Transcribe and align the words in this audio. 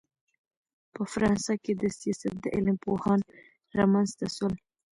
په 0.93 1.01
فرانسه 1.11 1.51
کښي 1.63 1.73
دسیاست 1.81 2.33
د 2.43 2.45
علم 2.55 2.77
پوهان 2.85 3.19
رامنځ 3.79 4.09
ته 4.19 4.25
سول. 4.35 4.53